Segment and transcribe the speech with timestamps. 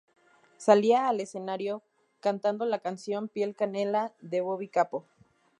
[0.57, 1.83] Salía al escenario
[2.21, 5.05] cantando la canción "Piel Canela" de Bobby Capó.